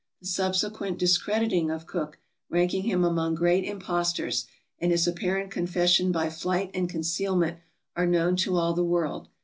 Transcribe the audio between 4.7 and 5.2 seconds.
and his